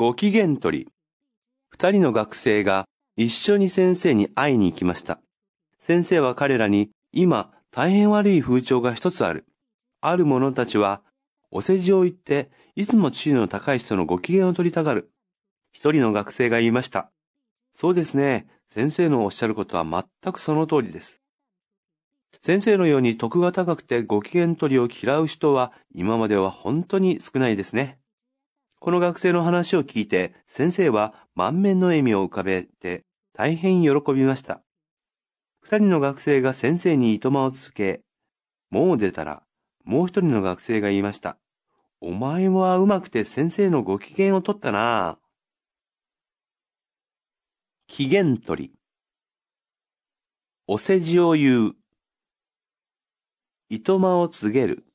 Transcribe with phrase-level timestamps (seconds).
[0.00, 0.88] ご機嫌取り。
[1.68, 2.86] 二人の学生が
[3.18, 5.20] 一緒に先生に会いに行きました。
[5.78, 9.44] 先生は彼らに、今、大変悪い風潮が一つある。
[10.00, 11.02] ある者たちは、
[11.50, 15.10] お世辞を言って、いつも地位の高い人のご機嫌を取りたがる。
[15.74, 17.10] 一人の学生が言いました。
[17.70, 18.46] そうですね。
[18.68, 21.20] 先生のおっしゃることは全くその通りです。
[22.40, 28.00] 先生のように徳が高くてご機嫌取りを嫌う人は今までは本当に少ないですね。
[28.80, 34.62] この学生の話を聞いて先生は満面の笑みを浮かべて大変喜びました。
[35.60, 38.00] 二人の学生が先生にいとまを続け、
[38.70, 39.42] もう出たら
[39.84, 41.36] もう一人の学生が言いました。
[42.00, 45.18] お前はうまくて先生のご機嫌を取ったな。
[47.86, 48.72] 機嫌取り。
[50.66, 51.72] お世辞を言う。
[53.68, 54.89] いとまを告げる。